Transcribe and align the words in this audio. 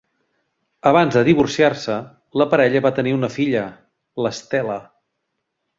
Abans 0.91 1.17
de 1.17 1.23
divorciar-se, 1.27 1.97
la 2.43 2.49
parella 2.55 2.83
va 2.89 2.95
tenir 3.01 3.17
una 3.19 3.33
filla, 3.39 3.69
l'Stella. 4.27 4.85